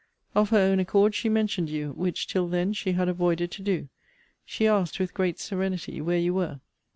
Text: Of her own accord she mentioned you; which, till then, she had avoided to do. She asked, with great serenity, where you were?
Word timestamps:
Of 0.33 0.49
her 0.49 0.57
own 0.57 0.79
accord 0.79 1.13
she 1.13 1.29
mentioned 1.29 1.69
you; 1.69 1.91
which, 1.91 2.25
till 2.25 2.47
then, 2.47 2.73
she 2.73 2.93
had 2.93 3.07
avoided 3.07 3.51
to 3.51 3.61
do. 3.61 3.87
She 4.43 4.65
asked, 4.65 4.99
with 4.99 5.13
great 5.13 5.37
serenity, 5.39 6.01
where 6.01 6.17
you 6.17 6.33
were? 6.33 6.59